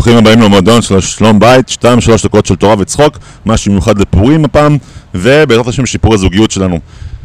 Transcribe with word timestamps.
ברוכים 0.00 0.16
הבאים 0.16 0.40
למועדון 0.40 0.82
של 0.82 1.00
שלום 1.00 1.38
בית, 1.38 1.68
שתיים 1.68 2.00
שלוש 2.00 2.24
דקות 2.24 2.46
של 2.46 2.56
תורה 2.56 2.74
וצחוק, 2.78 3.18
משהו 3.46 3.72
מיוחד 3.72 3.98
לפורים 3.98 4.44
הפעם, 4.44 4.78
ובעזרת 5.14 5.66
השם 5.66 5.86
שיפור 5.86 6.14
הזוגיות 6.14 6.50
שלנו. 6.50 6.78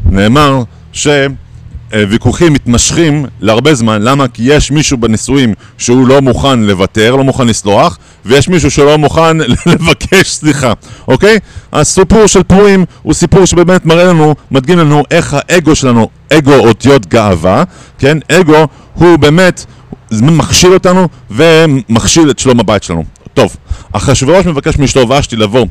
נאמר 0.05 0.63
שוויכוחים 0.93 2.53
מתמשכים 2.53 3.25
להרבה 3.41 3.73
זמן, 3.73 4.01
למה? 4.01 4.27
כי 4.27 4.43
יש 4.45 4.71
מישהו 4.71 4.97
בנישואים 4.97 5.53
שהוא 5.77 6.07
לא 6.07 6.21
מוכן 6.21 6.59
לוותר, 6.59 7.15
לא 7.15 7.23
מוכן 7.23 7.47
לסלוח, 7.47 7.97
ויש 8.25 8.49
מישהו 8.49 8.71
שלא 8.71 8.97
מוכן 8.97 9.37
לבקש 9.71 10.29
סליחה, 10.29 10.73
אוקיי? 11.07 11.39
הסיפור 11.73 12.27
של 12.27 12.43
פורים 12.43 12.85
הוא 13.01 13.13
סיפור 13.13 13.45
שבאמת 13.45 13.85
מראה 13.85 14.03
לנו, 14.03 14.35
מדגים 14.51 14.79
לנו 14.79 15.03
איך 15.11 15.35
האגו 15.37 15.75
שלנו, 15.75 16.09
אגו 16.33 16.53
אותיות 16.53 17.05
גאווה, 17.05 17.63
כן? 17.99 18.17
אגו 18.31 18.67
הוא 18.93 19.17
באמת 19.17 19.65
מכשיל 20.11 20.73
אותנו 20.73 21.07
ומכשיל 21.31 22.29
את 22.29 22.39
שלום 22.39 22.59
הבית 22.59 22.83
שלנו. 22.83 23.03
טוב, 23.33 23.55
אחשוורוש 23.91 24.45
מבקש 24.45 24.77
מאשתו 24.77 25.09
ושתי 25.09 25.35
לבוא, 25.35 25.65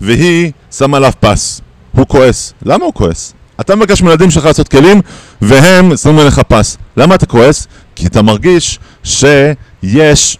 והיא 0.00 0.52
שמה 0.72 0.96
עליו 0.96 1.12
פס. 1.20 1.60
הוא 1.92 2.06
כועס. 2.06 2.52
למה 2.64 2.84
הוא 2.84 2.94
כועס? 2.94 3.34
אתה 3.60 3.76
מבקש 3.76 4.02
מילדים 4.02 4.30
שלך 4.30 4.44
לעשות 4.44 4.68
כלים, 4.68 5.00
והם 5.42 5.96
שמים 5.96 6.18
עליך 6.18 6.38
פס. 6.38 6.76
למה 6.96 7.14
אתה 7.14 7.26
כועס? 7.26 7.66
כי 7.96 8.06
אתה 8.06 8.22
מרגיש 8.22 8.78
שיש 9.04 10.38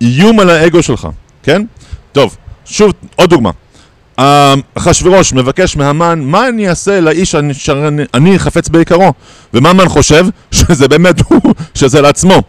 איום 0.00 0.40
על 0.40 0.50
האגו 0.50 0.82
שלך, 0.82 1.08
כן? 1.42 1.62
טוב, 2.12 2.36
שוב, 2.64 2.92
עוד 3.16 3.30
דוגמה. 3.30 3.50
אחשוורוש 4.74 5.32
מבקש 5.32 5.76
מהמן, 5.76 6.20
מה 6.22 6.48
אני 6.48 6.68
אעשה 6.68 7.00
לאיש 7.00 7.34
שאני 7.54 8.38
חפץ 8.38 8.68
בעיקרו? 8.68 9.12
ומה 9.54 9.72
מן 9.72 9.88
חושב? 9.88 10.26
שזה 10.50 10.88
באמת 10.88 11.20
הוא, 11.28 11.54
שזה 11.74 12.00
לעצמו. 12.00 12.42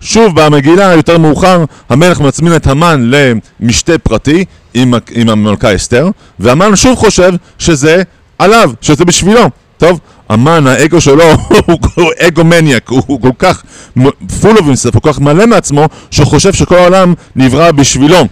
שוב 0.00 0.40
במגילה, 0.40 0.92
יותר 0.92 1.18
מאוחר, 1.18 1.64
המלך 1.88 2.20
מצמין 2.20 2.56
את 2.56 2.66
המן 2.66 3.10
למשתה 3.60 3.98
פרטי 3.98 4.44
עם, 4.74 4.94
עם 5.10 5.28
המלכה 5.28 5.74
אסתר, 5.74 6.08
והמן 6.38 6.76
שוב 6.76 6.94
חושב 6.94 7.32
שזה 7.58 8.02
עליו, 8.38 8.70
שזה 8.80 9.04
בשבילו. 9.04 9.50
טוב, 9.78 10.00
המן, 10.28 10.66
האגו 10.66 11.00
שלו 11.00 11.24
הוא 11.94 12.12
אגו 12.18 12.44
מניאק, 12.44 12.88
הוא, 12.88 13.02
הוא 13.06 13.20
כל 13.20 13.30
כך 13.38 13.62
full 14.42 14.56
of 14.56 14.60
himself, 14.60 15.00
כל 15.00 15.12
כך 15.12 15.20
מלא 15.20 15.46
מעצמו, 15.46 15.88
שהוא 16.10 16.26
חושב 16.26 16.52
שכל 16.52 16.76
העולם 16.76 17.14
נברא 17.36 17.70
בשבילו. 17.70 18.26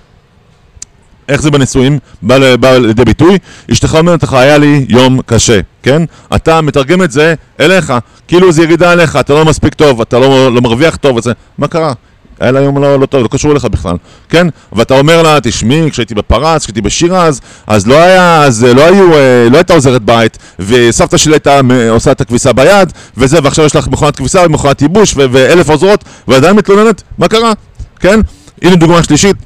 איך 1.29 1.43
זה 1.43 1.51
בנישואים? 1.51 1.99
בא, 2.23 2.57
בא 2.57 2.77
לידי 2.77 3.05
ביטוי? 3.05 3.39
אשתך 3.73 3.95
אומרת 3.95 4.23
לך, 4.23 4.33
היה 4.33 4.59
לי 4.59 4.87
יום 4.89 5.21
קשה, 5.27 5.61
כן? 5.83 6.03
אתה 6.37 6.61
מתרגם 6.61 7.03
את 7.03 7.11
זה 7.11 7.35
אליך, 7.61 7.93
כאילו 8.29 8.53
זה 8.53 8.63
ירידה 8.63 8.93
עליך, 8.93 9.17
אתה 9.17 9.33
לא 9.35 9.45
מספיק 9.45 9.75
טוב, 9.75 10.01
אתה 10.01 10.19
לא, 10.19 10.55
לא 10.55 10.61
מרוויח 10.61 10.97
טוב, 10.97 11.17
וזה, 11.17 11.33
מה 11.59 11.69
קרה? 11.69 11.93
היה 12.41 12.53
לה 12.53 12.61
יום 12.61 12.79
לא, 12.79 13.01
לא 13.01 13.07
טוב, 13.07 13.23
לא 13.23 13.29
קשור 13.29 13.53
אליך 13.53 13.65
בכלל, 13.65 13.97
כן? 14.29 14.47
ואתה 14.73 14.99
אומר 14.99 15.23
לה, 15.23 15.39
תשמעי, 15.43 15.91
כשהייתי 15.91 16.15
בפרס, 16.15 16.63
כשהייתי 16.63 16.81
בשירז, 16.81 17.41
אז 17.67 17.87
לא 17.87 18.03
היה, 18.03 18.43
אז 18.43 18.65
לא 18.65 18.85
היו, 18.85 19.15
אה, 19.15 19.49
לא 19.51 19.57
הייתה 19.57 19.75
עוזרת 19.75 20.03
בית, 20.03 20.39
וסבתא 20.59 21.17
שלי 21.17 21.33
הייתה 21.33 21.61
עושה 21.91 22.13
את 22.13 22.21
הכביסה 22.21 22.53
ביד, 22.53 22.93
וזה, 23.17 23.39
ועכשיו 23.43 23.65
יש 23.65 23.77
לך 23.77 23.89
מכונת 23.89 24.17
כביסה 24.17 24.43
ומכונת 24.47 24.83
ייבוש, 24.83 25.15
ואלף 25.17 25.69
עוזרות, 25.69 26.05
ועדיין 26.29 26.57
מתלוננת, 26.57 27.03
מה 27.19 27.29
קרה? 27.29 27.53
כן? 28.01 28.21
הנה 28.63 28.77
דוגמה 28.77 29.03
שלישית, 29.03 29.37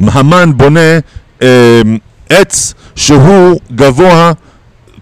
המן 0.00 0.50
בונה 0.56 0.98
אה, 1.42 1.82
עץ 2.30 2.74
שהוא 2.96 3.60
גבוה, 3.72 4.32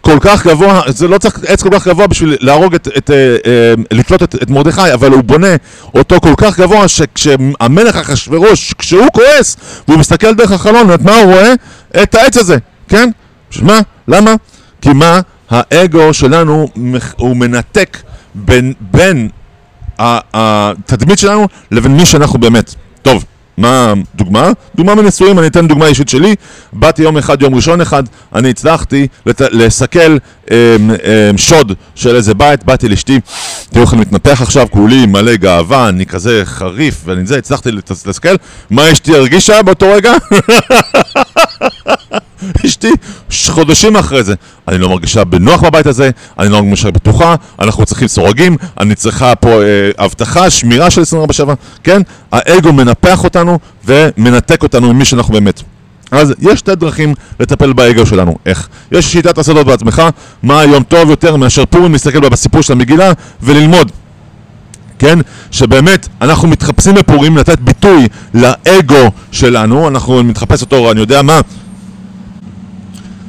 כל 0.01 0.19
כך 0.21 0.47
גבוה, 0.47 0.81
זה 0.89 1.09
לא 1.09 1.19
צריך 1.19 1.39
עץ 1.47 1.63
כל 1.63 1.69
כך 1.73 1.89
גבוה 1.89 2.07
בשביל 2.07 2.37
להרוג 2.41 2.75
את, 2.75 2.89
את 2.97 3.11
אה, 3.11 3.17
אה, 3.47 3.75
לתלות 3.91 4.23
את, 4.23 4.35
את 4.35 4.51
מרדכי, 4.51 4.93
אבל 4.95 5.13
הוא 5.13 5.25
בונה 5.25 5.57
אותו 5.95 6.21
כל 6.21 6.35
כך 6.37 6.61
גבוה 6.61 6.89
שכשהמלך 6.89 7.97
אחשורוש, 7.97 8.75
כשהוא 8.79 9.07
כועס 9.13 9.57
והוא 9.89 9.99
מסתכל 9.99 10.35
דרך 10.35 10.53
החלון, 10.53 10.95
את 10.95 11.03
מה 11.03 11.17
הוא 11.17 11.33
רואה? 11.33 11.53
את 12.03 12.15
העץ 12.15 12.37
הזה, 12.37 12.57
כן? 12.89 13.11
מה? 13.63 13.81
למה? 14.09 14.35
כי 14.81 14.93
מה? 14.93 15.21
האגו 15.51 16.15
שלנו 16.15 16.69
הוא 17.17 17.37
מנתק 17.37 17.99
בין, 18.35 18.73
בין 18.81 19.29
התדמית 19.99 21.19
שלנו 21.19 21.49
לבין 21.71 21.97
מי 21.97 22.07
שאנחנו 22.07 22.39
באמת. 22.39 22.75
טוב. 23.03 23.25
מה 23.59 23.93
דוגמה? 24.15 24.51
דוגמה 24.77 24.95
מנישואים, 24.95 25.39
אני 25.39 25.47
אתן 25.47 25.69
דוגמה 25.69 25.87
אישית 25.87 26.09
שלי. 26.09 26.35
באתי 26.73 27.03
יום 27.03 27.19
אחד, 27.19 27.43
יום 27.43 27.55
ראשון 27.55 27.81
אחד, 27.81 28.03
אני 28.35 28.51
הצלחתי 28.51 29.07
לת... 29.27 29.41
לסכל 29.41 30.19
אמ, 30.51 30.57
אמ, 30.91 31.39
שוד 31.39 31.73
של 31.95 32.17
איזה 32.17 32.35
בית, 32.35 32.65
באתי 32.65 32.89
לאשתי, 32.89 33.21
תראו 33.71 33.85
איך 33.85 33.93
אני 33.93 34.01
מתנפח 34.01 34.43
עכשיו, 34.43 34.67
כולי 34.71 35.07
מלא 35.07 35.37
גאווה, 35.37 35.89
אני 35.89 36.07
כזה 36.07 36.43
חריף, 36.45 37.01
ואני 37.05 37.27
זה, 37.27 37.39
הצלחתי 37.39 37.71
לסכל. 38.07 38.35
מה 38.71 38.93
אשתי 38.93 39.15
הרגישה 39.15 39.63
באותו 39.63 39.87
רגע? 39.93 40.13
אשתי 42.67 42.91
חודשים 43.49 43.97
אחרי 43.97 44.25
זה, 44.25 44.35
אני 44.69 44.79
לא 44.79 44.89
מרגישה 44.89 45.25
בנוח 45.25 45.63
בבית 45.63 45.87
הזה, 45.87 46.11
אני 46.39 46.49
לא 46.49 46.63
מרגישה 46.63 46.91
בטוחה, 46.91 47.35
אנחנו 47.59 47.87
צריכים 47.87 48.09
סורגים, 48.09 48.57
אני 48.81 48.95
צריכה 48.95 49.35
פה 49.35 49.63
אה, 49.63 50.05
אבטחה, 50.05 50.51
שמירה 50.51 50.91
של 50.91 51.03
24/7, 51.03 51.45
כן? 51.85 52.03
האגו 52.33 52.73
מנפח 52.73 53.25
אותנו 53.25 53.59
ומנתק 53.85 54.63
אותנו 54.63 54.95
ממי 54.95 55.05
שאנחנו 55.05 55.35
באמת. 55.35 55.63
אז 56.11 56.35
יש 56.41 56.59
שתי 56.59 56.75
דרכים 56.75 57.15
לטפל 57.41 57.73
באגו 57.73 58.07
שלנו. 58.07 58.37
איך? 58.47 58.69
יש 58.93 59.13
שיטת 59.13 59.39
הסודות 59.39 59.67
בעצמך, 59.67 60.03
מה 60.43 60.61
היום 60.61 60.83
טוב 60.83 61.11
יותר 61.11 61.37
מאשר 61.37 61.65
פורים 61.65 61.93
להסתכל 61.93 62.29
בסיפור 62.29 62.63
של 62.63 62.73
המגילה 62.73 63.13
וללמוד. 63.43 63.93
כן? 64.99 65.19
שבאמת 65.51 66.09
אנחנו 66.21 66.49
מתחפשים 66.49 66.95
בפורים 66.95 67.37
לתת 67.37 67.59
ביטוי 67.59 68.09
לאגו 68.35 69.11
שלנו, 69.33 69.89
אנחנו 69.89 70.25
מתחפש 70.25 70.63
אותו, 70.63 70.91
אני 70.91 71.01
יודע 71.01 71.23
מה, 71.23 71.41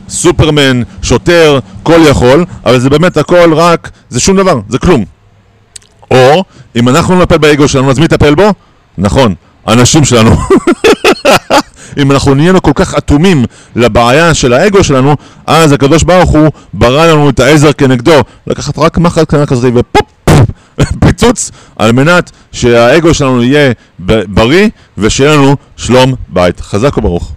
סופרמן, 0.09 0.81
שוטר, 1.01 1.59
כל 1.83 1.99
יכול, 2.09 2.45
אבל 2.65 2.79
זה 2.79 2.89
באמת 2.89 3.17
הכל 3.17 3.53
רק, 3.53 3.89
זה 4.09 4.19
שום 4.19 4.37
דבר, 4.37 4.59
זה 4.69 4.77
כלום. 4.77 5.05
או, 6.11 6.43
אם 6.75 6.89
אנחנו 6.89 7.21
נטפל 7.21 7.37
באגו 7.37 7.67
שלנו, 7.67 7.91
אז 7.91 7.99
מי 7.99 8.05
יטפל 8.05 8.35
בו? 8.35 8.53
נכון, 8.97 9.35
האנשים 9.65 10.05
שלנו. 10.05 10.31
אם 12.01 12.11
אנחנו 12.11 12.35
נהיינו 12.35 12.61
כל 12.61 12.71
כך 12.75 12.95
אטומים 12.95 13.45
לבעיה 13.75 14.33
של 14.33 14.53
האגו 14.53 14.83
שלנו, 14.83 15.15
אז 15.47 15.71
הקדוש 15.71 16.03
ברוך 16.03 16.29
הוא 16.29 16.49
ברא 16.73 17.05
לנו 17.05 17.29
את 17.29 17.39
העזר 17.39 17.73
כנגדו. 17.73 18.21
לקחת 18.47 18.77
רק 18.77 18.97
מחט 18.97 19.27
קטנה 19.27 19.45
כזאת 19.45 19.73
ופופ, 19.75 20.05
פיצוץ, 21.05 21.51
על 21.75 21.91
מנת 21.91 22.31
שהאגו 22.51 23.13
שלנו 23.13 23.43
יהיה 23.43 23.71
בריא 24.27 24.69
ושיהיה 24.97 25.35
לנו 25.35 25.55
שלום 25.77 26.13
בית. 26.27 26.59
חזק 26.59 26.97
וברוך. 26.97 27.34